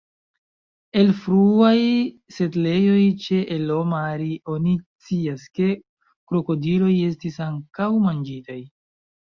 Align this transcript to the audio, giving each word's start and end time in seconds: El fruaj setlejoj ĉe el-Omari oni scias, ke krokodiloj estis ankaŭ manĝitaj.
El 1.01 1.11
fruaj 1.25 1.73
setlejoj 2.37 3.03
ĉe 3.27 3.39
el-Omari 3.57 4.33
oni 4.57 4.75
scias, 4.81 5.45
ke 5.61 5.71
krokodiloj 5.81 6.93
estis 7.13 7.43
ankaŭ 7.51 7.93
manĝitaj. 8.11 8.61